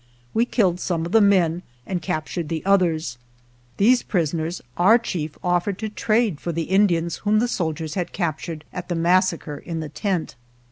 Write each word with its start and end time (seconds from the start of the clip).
We 0.33 0.45
killed 0.45 0.79
some 0.79 1.05
of 1.05 1.11
the 1.11 1.21
men 1.21 1.61
and 1.85 2.01
cap 2.01 2.25
tured 2.27 2.47
the 2.47 2.65
others. 2.65 3.19
These 3.77 4.01
prisoners 4.01 4.59
our 4.75 4.97
chief 4.97 5.37
offered 5.43 5.77
to 5.77 5.89
trade 5.89 6.39
for 6.41 6.51
the 6.51 6.63
Indians 6.73 7.17
whom 7.17 7.37
the 7.37 7.47
soldiers 7.47 7.93
had 7.93 8.11
captured 8.11 8.65
at 8.73 8.89
the 8.89 8.95
massacre 8.95 9.57
in 9.59 9.79
the 9.79 9.89
tent. 9.89 10.35